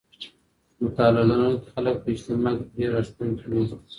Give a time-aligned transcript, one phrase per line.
[0.83, 3.61] مطالعه لرونکي خلګ په اجتماع کي ډېر راښکونکي وي.